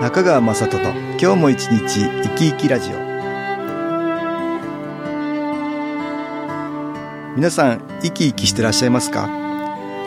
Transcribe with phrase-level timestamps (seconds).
[0.00, 2.96] 中川雅人の今日も一日生き生きラジオ。
[7.36, 9.28] 皆さん生き生きしてらっしゃいますか？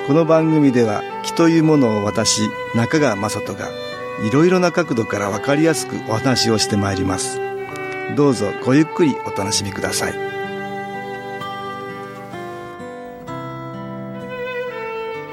[0.07, 2.41] この番組では気というものを私
[2.73, 3.69] 中川雅人が
[4.27, 7.39] いろいろな角度からわかりやすくお話をしてまいります。
[8.17, 10.13] どうぞごゆっくりお楽しみください。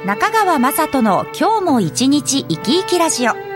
[0.07, 3.50] 中川雅人の今日も一日生き生きラジオ。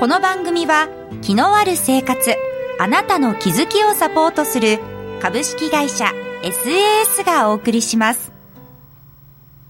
[0.00, 0.88] この番組は
[1.22, 2.34] 気のある生活
[2.80, 4.80] あなたの気づきをサポートする
[5.22, 6.06] 株式会社
[6.42, 8.32] SAS がお送りします。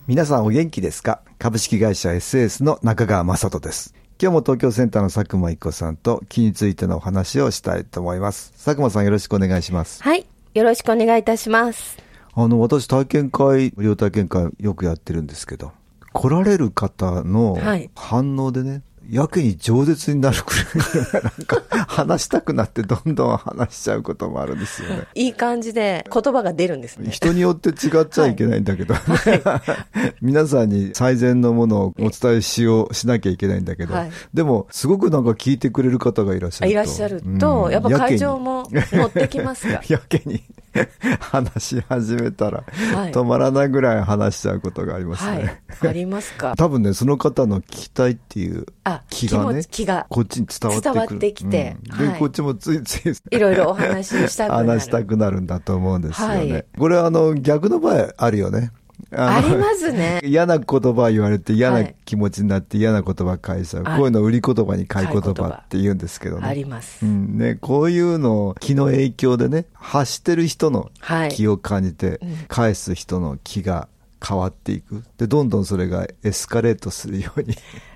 [0.06, 1.20] 皆さんお元気ですか？
[1.38, 3.95] 株式会社 SAS の中川雅人です。
[4.20, 8.52] 今日も東京センターの佐久間一子さんと気についてのお話をしたいと思います。
[8.52, 10.02] 佐久間さんよろしくお願いします。
[10.02, 10.27] はい。
[10.55, 11.98] よろしくお願いいたします。
[12.33, 15.72] あの私体験会無料体験会よくやってるんですけど
[16.12, 17.56] 来られる方の
[17.94, 25.06] 反応でね、はいやけに饒舌になるくらい、なんか話したくなってどんどん話しちゃうこともあるんですよね。
[25.14, 27.10] いい感じで言葉が出るんですね。
[27.10, 29.41] 人によって違っちゃいけないんだけど、はい。
[29.42, 39.82] はい、皆さんに最善のものをお伝えしよう、しなきゃいけないんだけど、はい、でもすごくなんか聞いてくれる方がいらっしゃるいらっしゃると、うん、やっぱ会場も持ってきますか？
[39.88, 40.42] やけに
[41.20, 42.64] 話し始めたら、
[43.12, 45.62] 止まらないぐらい話しちゃうことがありますね。
[45.81, 46.55] はい、ありますか？
[46.58, 48.66] 多分ね、その方の聞きたいっていう
[49.08, 50.94] 気がね、気がこっちに伝わってくる。
[50.94, 51.77] 伝わってきて。
[51.91, 54.69] うん、で、こっちもついつい、 いろいろお話ししたくなる。
[54.69, 56.66] 話したくなるんだと思うんですよね。
[56.78, 58.72] これあの、逆の場合あるよね。
[59.17, 60.20] ありますね。
[60.25, 63.84] 嫌な言葉言われて嫌な気持ちになって嫌な言葉返しちゃう。
[63.84, 66.47] こういうの売り言葉に買い言葉って言うんですけどね。
[66.47, 67.05] あります。
[67.05, 70.91] うんね、こういうのを気の影響でね、発してる人の
[71.31, 73.89] 気を感じて、返す人の気が
[74.27, 75.05] 変わっていく。
[75.19, 77.55] で、どんどんそれがエスカレートするように。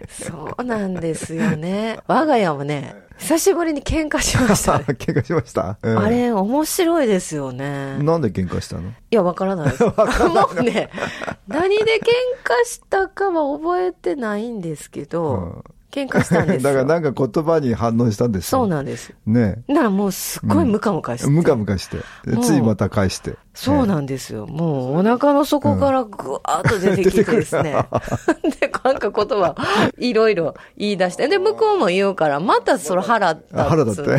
[0.08, 2.00] そうなんですよね。
[2.06, 4.84] 我が家もね、久しぶりに喧嘩しました、ね。
[4.98, 7.98] 喧嘩しました、うん、あれ、面白いですよね。
[7.98, 8.90] なんで喧嘩したの？
[8.90, 9.84] いや、わからないです。
[9.84, 9.92] も
[10.56, 10.90] うね、
[11.48, 11.86] 何で喧
[12.44, 18.60] 嘩したかは覚えてないんですけど、うん喧嘩したんです だからなんか言葉に反応したんですよ。
[18.60, 19.12] そうなんです。
[19.26, 21.30] ねだからもうすっごいムカムカして。
[21.30, 21.98] ムカムカして。
[22.42, 23.34] ついまた返して。
[23.54, 24.46] そうなんですよ。
[24.46, 27.74] もうお腹の底からぐわーっと出てきてですね。
[28.60, 29.56] で、なんか言葉、
[29.98, 31.26] いろいろ言い出して。
[31.26, 33.56] で、向こうも言うから、またそれ腹立つ。
[33.56, 34.10] 腹立って。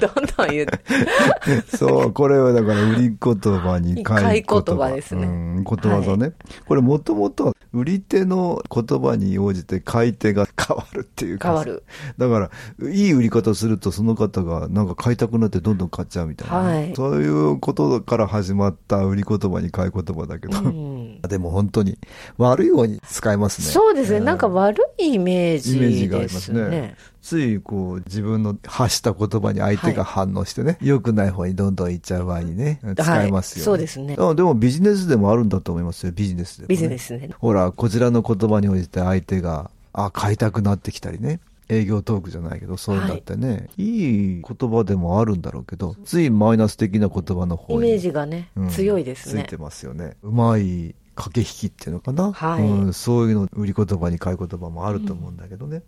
[0.00, 1.76] どんどん言って。
[1.76, 5.26] そう、これはだから売り言葉に買い言葉ですね。
[5.26, 6.32] うん、ことわざね。
[6.68, 11.48] これもともと売り手の言葉に応じて買い手が変わるっていうか。
[11.48, 11.84] 変わる。
[12.18, 12.50] だか
[12.80, 16.56] ら、いい売り方するとその方がなんか買いたくなってどんどん買っちゃうみたいな。
[16.56, 16.94] はい。
[16.94, 20.58] そういうことから始まった売り言葉に買い言葉だけど。
[20.58, 21.98] うん、でも本当に
[22.36, 23.66] 悪いように使えますね。
[23.68, 24.20] そうですね。
[24.20, 26.96] なんか悪いイメージ、ね、イメージがありますね。
[27.22, 34.16] ついこう自分の発した言葉に相手が反応してね、良、はい、くない方にどんどん行っちゃう場合にね、使えますよね、そうですね。
[34.16, 37.30] でもビジネスでもあるんだと思いますよ、ビジネスで、ね、ビジネスね。
[37.38, 41.40] ほら、こちらの言葉に応じて相手が、あ、買いたくなってきたりね。
[41.68, 47.88] 営業トークじゃないけど、そういうのってね、はい、いい言葉でもあるんだろうけど、ついマイナス的な言葉の方に。
[47.88, 49.44] イメージがね、うん、強いですね。
[49.44, 50.16] ついてますよね。
[50.22, 55.82] うまい駆け引きっていうのかな、はい、うん、そういうの売り言葉に買い言葉もあると思うんだけどね。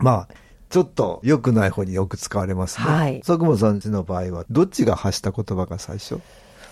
[0.00, 0.28] うん、まあ、
[0.72, 2.86] ちょっと良くない方によく使われますね。
[2.86, 3.20] はい。
[3.20, 6.18] 佐久間さんちの場合は、どっちが発した言葉が最初？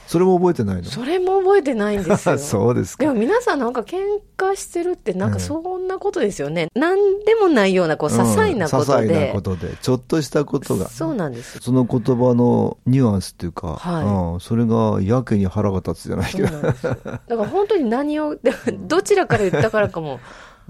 [0.07, 0.85] それも覚えてないの？
[0.85, 2.39] それも覚えてないんですよ。
[2.41, 3.05] そうですか。
[3.05, 3.99] でも皆さんなんか喧
[4.39, 6.69] 嘩してるってなんかそんなことですよね。
[6.75, 6.97] うん、何
[7.27, 10.89] でもないようなこう些細なことで、うん、些細なことで、ちょっとしたことが。
[10.89, 11.59] そうなんです。
[11.61, 16.49] その言葉のニュアンスっていうか、はいうん、それがやけに腹が立つじゃないけど。
[16.49, 18.35] だから本当に何を、
[18.81, 20.21] どちらから言ったからかも。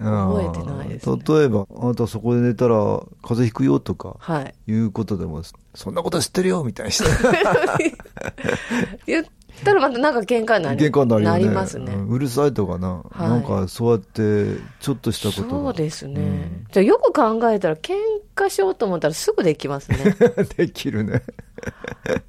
[0.05, 2.75] 覚えてないです、ね、例えば、あなたそこで寝たら
[3.22, 4.55] 風邪ひくよとか、はい。
[4.66, 5.43] いうことでも、
[5.75, 7.11] そんなこと知ってるよみたいにして。
[9.06, 9.27] 言っ
[9.65, 17.95] たらまたなんか喧嘩になり喧嘩になり、ますね、うるさいとかな、はい、なんかそうやってちょっとしたことそうですね、うん、じゃあよく考えたら喧
[18.34, 20.16] 嘩しようと思ったらすぐできますね。
[20.57, 21.22] できるね。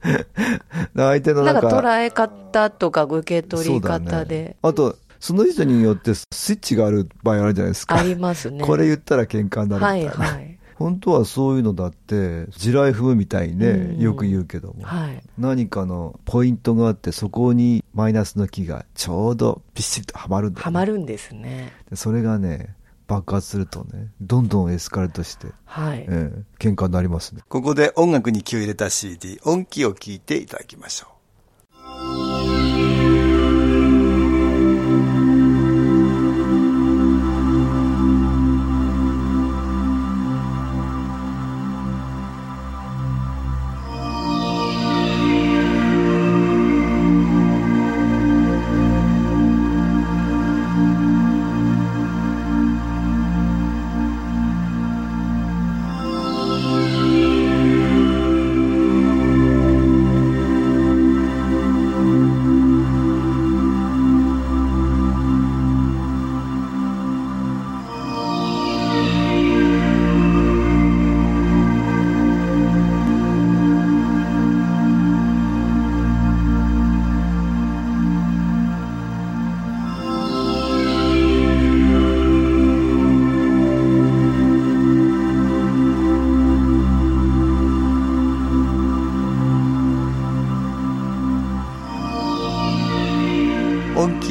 [0.95, 7.95] 相手のなんか捉え方とか受け取り方で、ね、あとその人によってスイッチがある場合あるじゃないですか。
[7.95, 8.63] ありますね。
[8.63, 10.11] これ言ったら喧嘩になるみたいな。
[10.11, 10.57] はいはい。
[10.81, 22.75] 本当はそういうのだって地雷踏むみたいにね、よく言うけども、はい、何かのポイントがあってそこにマイナスの木がちょうどびっしりとはまるんだ、ね、はまるんですねそれがね
[23.07, 31.20] 爆発するとねどんどんエスカレートして、はいえー、喧嘩になりますねここで音楽に気を入れた CD 音機を聞いていただきましょう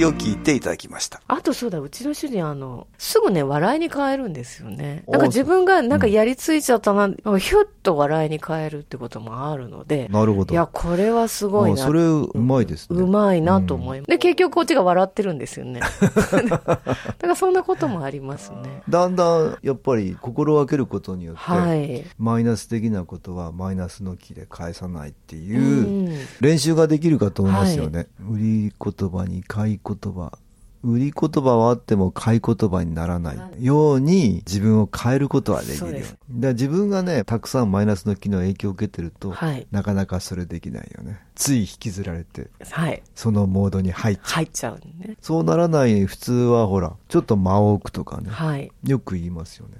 [0.05, 1.21] を聞いていただきました。
[1.41, 5.05] あとそうだ、うちの主人、あの、すぐね、笑いに変えるんですよね。
[5.09, 10.09] なんか自分がなんかやりついちゃったな、うん、ひゅっと笑いに変えるってこともあるので。
[10.11, 10.53] なるほど。
[10.53, 11.79] いや、これはすごいな。
[11.79, 13.01] それ、うまいですね。
[13.01, 14.09] うまいなと思います。
[14.11, 15.81] うん、で、結局こっちが笑ってるんですよね。
[16.45, 16.81] だか
[17.23, 18.83] らそんなこともありますね。
[18.87, 27.99] だんだん、やっぱり心がけることによって、はい、マイナス的なことはマイナスの気で返さないっていう練習ができるかと思いますよね。
[27.99, 30.33] はい、売り言葉に買い言葉。
[30.83, 36.07] 売り言葉はあっても買い言葉にならないように自分を変えることはできるよ。
[36.31, 41.21] だ自分がね、たくさんマイナスの機能影響を受けてると、はい、なかなかそれできないよね。
[41.35, 44.25] つい引きずられて、はい、そのモードに入っちゃう。
[44.27, 45.17] 入っちゃうね。
[45.21, 49.75] そうならない普通はほら、ちょっと間を置くとかね、はい、よく言いますよね。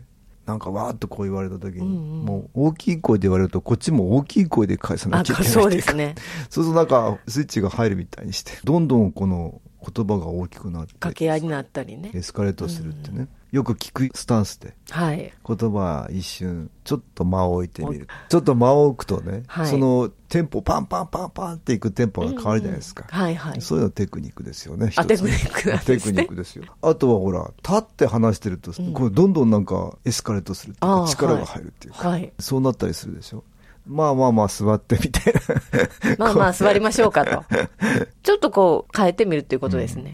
[0.51, 6.17] なんかわーっとこう言われた時に、うんうん、もう大きい声で言われるとこっちも大きい声で返さなきゃいけないそうですね
[6.51, 12.11] そうするとなんかスイッチが入るみたいにしてどんどんこの言葉が大きくなって掛け合いになったりね。
[12.15, 13.29] エスカレートするってね、うん。
[13.51, 18.07] よく聞くスタンスで、はい、言葉一瞬ちょっと間を置いてみる。
[18.29, 26.65] ちょっと間を置くとね、はい、そのテンポパンパンパンパンっていくテンポが変わるじゃないですか、うんはいはい、そういうのテクニックですよねあテクニックね、テクニックですよ。
[26.83, 33.43] あとはほら立って話してると、うん、これどんどんなんかエスカレートするっていうか力が入るっていうか、はい、そうなったりするでしょ
[33.91, 37.45] まあまあまあ座ってみたいな まあまあ座りましょうかと。
[38.23, 40.13] ちょっとこう変えてみるっていうことですね。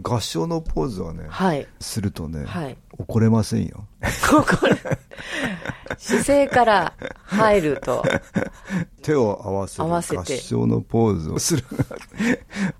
[0.00, 3.86] 合唱のポーズはね、はい、するとね、はい、怒れませんよ。
[4.32, 4.76] 怒れ。
[5.98, 6.92] 姿勢から
[7.24, 8.04] 入ると。
[9.02, 9.84] 手を合わせる。
[9.84, 10.16] 合わせて。
[10.16, 11.64] 合唱のポーズをする。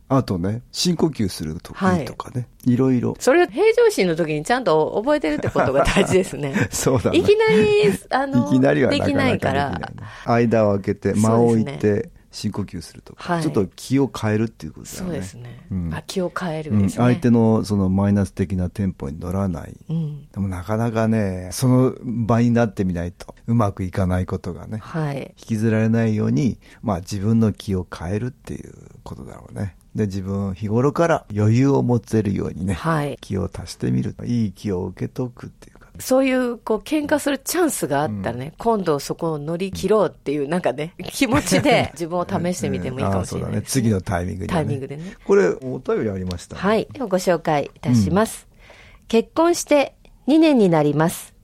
[0.08, 3.16] あとね、深呼吸するといいとかね、はい、いろいろ。
[3.18, 6.54] それを平常心の時にちゃんと覚えてるってことが大事ですね。
[6.70, 7.18] そうだね。
[7.18, 9.80] いきなり、あの、いきなりはできないから。
[10.24, 15.10] 間を空けて、間を置いて、深呼吸するとか、はい、ちょっと気を変えるっていうことだよね。
[15.10, 15.66] そうですね。
[15.70, 19.76] うん、あ気を変えるですね、うん、相手のそのマイナス的なテンポに乗らない。
[19.88, 28.72] うん、でもなかなかね、その場になってみないとうまくいかないことがね、はい、引きずられないように、まあ自分の気を変えるっていう
[29.04, 29.76] ことだろうね。
[29.94, 34.16] で、自分日頃から余裕を持てるようにね、はい、気を足してみる。
[34.24, 35.71] いい気を受けとくっていう。
[35.98, 43.56] そういう、こう、喧嘩するチャンスがあったらね、うん、今度そこを乗り切ろうっていう、なんかね、 気持ちで自分を試してみてもいいかもしれない、ね。
[43.56, 45.16] ね、次のタイミングで、ね、タイミングでね。
[45.24, 46.88] これ、お便りありました、ね、はい。
[46.92, 49.94] ではご紹介いたします、うん、結婚して
[50.28, 51.34] 2年になります。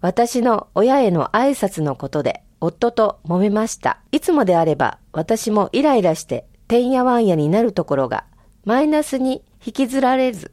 [0.00, 4.00] 私の親への挨拶のことで、夫と揉めました。
[4.12, 8.24] いつもであれば、私もイライラして、てんやわんやになるところが、
[8.64, 10.52] マイナスに引きずられず、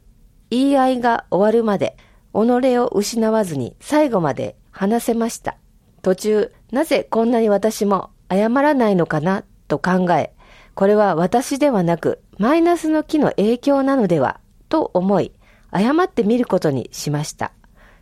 [0.50, 1.96] 言い合いが終わるまで、
[2.32, 5.56] 己を失わずに最後まで話せました。
[6.02, 10.32] 途中、なぜこんなに私も謝らないのかなと考え、
[10.74, 15.32] これは私ではなくマイナスの木の影響なのではと思い、
[15.72, 17.52] 謝ってみることにしました。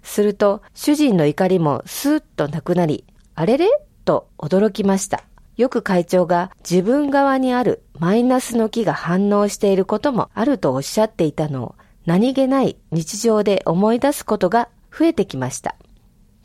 [0.02, 3.04] すると、主人の怒りもスーッとなくなり、
[3.34, 3.68] あれれ？
[4.04, 5.24] と驚きました。
[5.56, 11.74] よく会長が自分側にあるマイナスの木が反応していることもあるとおっしゃっていたのを
[12.06, 15.74] 何気ない日常で思い出すことが増えてきました。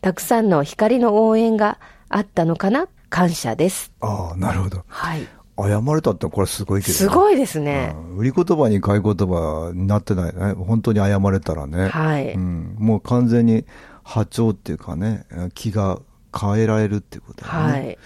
[0.01, 2.87] たくさんの光の応援があったのかな？
[3.11, 3.91] 感謝です。
[3.99, 4.83] ああ、なるほど。
[4.87, 5.27] はい。
[5.57, 8.17] 謝れたってこれすごいけど、すごいですね、うん。
[8.17, 10.53] 売り言葉に買い言葉になってないね。
[10.53, 11.89] 本当に謝れたらね。
[11.89, 12.33] はい。
[12.33, 13.65] うん、もう完全に
[14.03, 15.99] 波長っていうかね、気が
[16.35, 17.71] 変えられるっていうことだよね。
[17.73, 17.97] はい。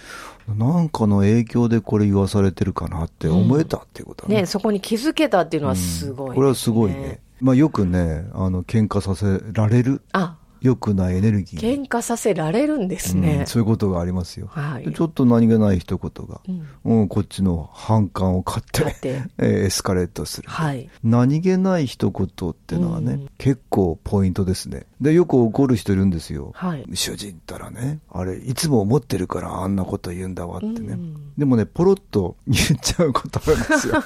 [0.58, 7.20] なんかの影響でこれ言わされてるかなって思えたっていうことね、うん、ね、そこに気づけたっていうのはすごい、ねうん、これはすごいね。
[7.40, 10.02] まあよくね、あの、喧嘩させられる。
[10.12, 11.60] あ、良くないエネルギー。
[11.60, 13.38] 喧嘩させられるんですね。
[13.40, 14.48] うん、そういうことがありますよ。
[14.48, 16.40] はい、ちょっと何気ない一言が、
[16.84, 20.48] うん、うん、こっちの反感を買って、 エスカレートする。
[20.48, 24.86] はい、何気ない一言っていうのはね、うん、結構ポイントですね。
[25.00, 26.52] で、よく怒る人いるんですよ。
[26.54, 30.94] はい、主人ったらね、あれ、いつも思ってるからあんなこと言うんだわってね。
[30.94, 34.02] うん、でもね、ポロッと言っちゃう言葉ですよ。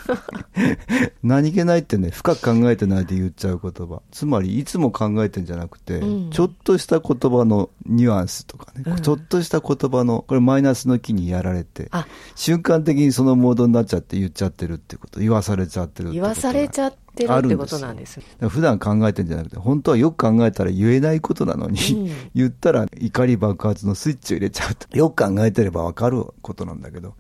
[1.23, 4.03] 何気ないってね、深く考えてないで言っちゃう言葉。
[4.11, 6.01] つまり、いつも考えてんじゃなくて、
[6.33, 11.89] ちょっとした言葉のニュアンスとかね、うん、ちょっとした言葉の、これマイナスの気にやられて、
[12.35, 18.21] 瞬間的にそのモードになっちゃって言っちゃってるってこと、言わされちゃってるって言わされちゃってるってことなんです。
[18.41, 24.87] 普段考えてんじゃなくて、本当はよく考えたら言えないことなのに、うん、 言ったら怒り爆発のスイッチを入れちゃうと。
[24.97, 27.15] よく考えてればわかることなんだけど、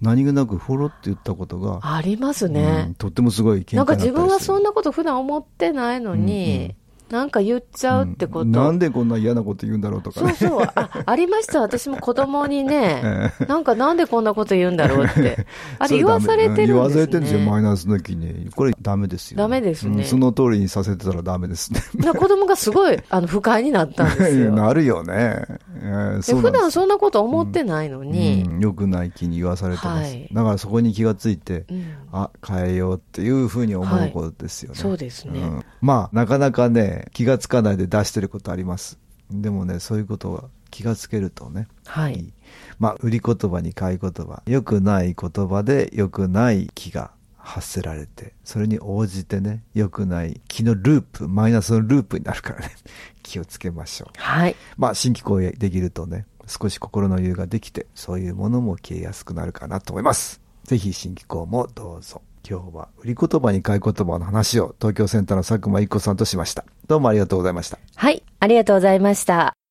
[0.00, 1.80] 何気なくフォロって言ったことが。
[1.82, 2.84] ありますね。
[2.88, 6.81] うん、とってもすごいなんか自分はそんなこと普段思ってないのに、うんうん
[7.12, 10.68] なんか言っちゃうってこと、うん、なんでこんな嫌なこと言うんだろうとか、ね、そうそう。
[10.74, 11.60] あ、 ありました。
[11.60, 15.46] 私も子供にね、なんかなんでこんなこと言うんだろうって。
[15.78, 18.48] あれ言わされてるんです、ね、言わされてるんですよ、マイナスの気に。
[18.56, 19.42] これダメですよ、ね。
[19.42, 21.82] ダメですね、うん、その通りにさせてたらダメですね。
[22.16, 24.50] 子供がすごい、あの、不快になったんですよ。
[24.56, 25.44] なるよね。
[25.84, 28.44] えー、普段そんなこと思ってないのに。
[28.46, 30.12] うん、よくない気に言わされてます。
[30.12, 31.66] はい、だからそこに気がついて、
[32.12, 34.74] あ、変えようっていうふうに思うことですよね。
[34.74, 35.64] はい、そうですね。
[35.80, 38.98] まあ、なかなかね、気がつかないで出してることあります。
[39.30, 42.14] でもね、そういうことは気がつけるとね、はい。
[42.14, 42.32] いい
[42.78, 47.12] まあ、売り言葉に買い言葉、良くない言葉で良くない気が
[47.42, 52.70] 発せられて、それに応じてね、良くない気のループ、マイナスのループになるからね、
[53.22, 54.10] 気をつけましょう。
[54.16, 54.56] はい。
[54.76, 60.40] まあ、新規行為できるとね、少し心の余裕ができて、そういうものも消えやすくなるかなと思います。
[60.64, 62.22] ぜひ新機構もどうぞ。
[62.48, 66.64] 今日は売り言葉に買い言葉の話を東京センターの佐久間一子さんとしました。
[66.88, 67.78] どうもありがとうございました。
[67.94, 69.61] はい、ありがとうございました。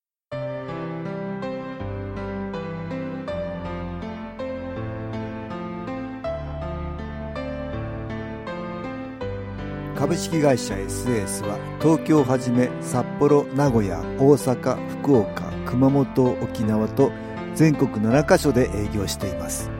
[10.12, 17.13] 株式会社 SS は東京をはじめ札幌、名古屋、大阪、福岡、熊本、沖縄と
[17.56, 19.72] 全国7カ所で営業しています。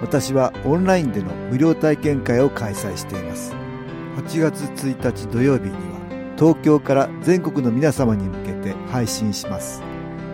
[0.00, 3.52] 私はオンラインでの無料体験会を開催しています。
[4.18, 9.82] 8月1日土曜日には東京から全国の皆様に向けて配信します。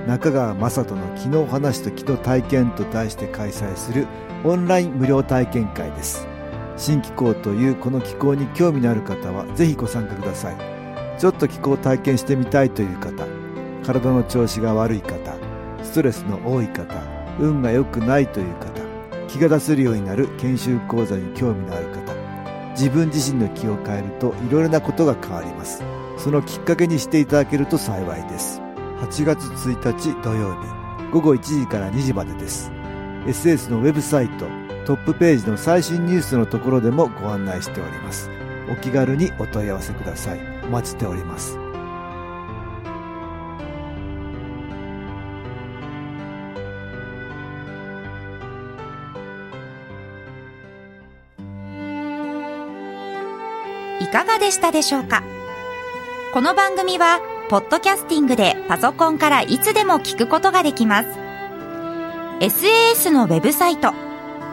[0.06, 4.06] 中川雅人の昨日話と昨日体験と題して開催する
[4.44, 6.33] オンライン無料体験会です。
[6.76, 10.74] 新気候というこの気候に興味のある方はぜひご参加ください。
[11.18, 13.26] ちょっと気候を体験してみたいという方
[13.84, 15.36] 体の調子が悪い方
[15.82, 17.02] ストレスの多い方
[17.38, 18.82] 運が良くないという方
[19.28, 22.14] 気が出せるようになる研修講座に興味のある方
[22.70, 25.82] 自分自身の気を変えるといろいろなことが変わります。
[26.18, 28.60] そのきっかけにしていただけると幸いです。
[29.00, 32.72] 8月1日土曜日午後1時から2時までです。
[33.26, 38.30] SS のウェブサイトトップページの最新ニュースのところでもご案内しております。
[38.70, 40.40] お気軽にお問い合わせください。
[40.64, 41.58] お待ちしております。
[54.00, 55.22] いかがでしたでしょうか？
[56.34, 61.08] この番組は、ポッドキャスティングでパソコンからいつでも聞くことができます。
[62.40, 63.92] SAS のウェブサイト、